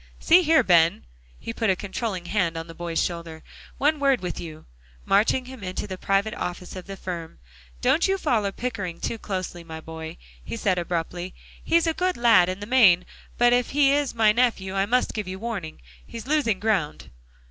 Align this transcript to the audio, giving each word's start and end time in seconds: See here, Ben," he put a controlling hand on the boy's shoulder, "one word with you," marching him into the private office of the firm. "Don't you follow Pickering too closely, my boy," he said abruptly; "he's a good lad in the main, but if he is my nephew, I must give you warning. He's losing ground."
See 0.19 0.41
here, 0.41 0.63
Ben," 0.63 1.05
he 1.39 1.53
put 1.53 1.69
a 1.69 1.75
controlling 1.75 2.25
hand 2.25 2.57
on 2.57 2.65
the 2.65 2.73
boy's 2.73 2.99
shoulder, 2.99 3.43
"one 3.77 3.99
word 3.99 4.19
with 4.21 4.39
you," 4.39 4.65
marching 5.05 5.45
him 5.45 5.63
into 5.63 5.85
the 5.85 5.95
private 5.95 6.33
office 6.33 6.75
of 6.75 6.87
the 6.87 6.97
firm. 6.97 7.37
"Don't 7.81 8.07
you 8.07 8.17
follow 8.17 8.51
Pickering 8.51 8.99
too 8.99 9.19
closely, 9.19 9.63
my 9.63 9.79
boy," 9.79 10.17
he 10.43 10.57
said 10.57 10.79
abruptly; 10.79 11.35
"he's 11.63 11.85
a 11.85 11.93
good 11.93 12.17
lad 12.17 12.49
in 12.49 12.61
the 12.61 12.65
main, 12.65 13.05
but 13.37 13.53
if 13.53 13.69
he 13.69 13.91
is 13.91 14.15
my 14.15 14.31
nephew, 14.31 14.73
I 14.73 14.87
must 14.87 15.13
give 15.13 15.27
you 15.27 15.37
warning. 15.37 15.79
He's 16.03 16.25
losing 16.25 16.59
ground." 16.59 17.11